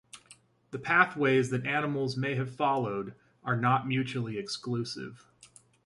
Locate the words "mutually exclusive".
3.87-5.27